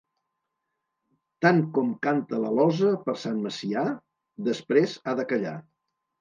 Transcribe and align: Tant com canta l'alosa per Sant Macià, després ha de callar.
Tant 1.45 1.59
com 1.75 1.91
canta 2.07 2.39
l'alosa 2.45 2.95
per 3.03 3.15
Sant 3.25 3.37
Macià, 3.45 3.85
després 4.49 4.97
ha 5.05 5.15
de 5.21 5.29
callar. 5.35 5.55